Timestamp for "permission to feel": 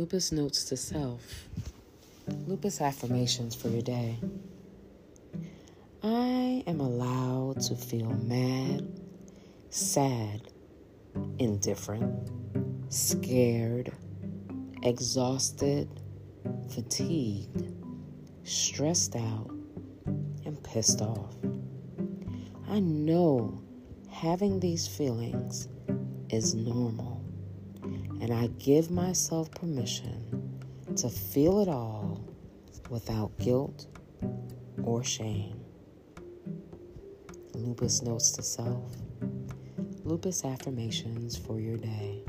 29.50-31.60